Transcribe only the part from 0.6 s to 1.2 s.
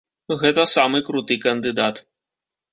самы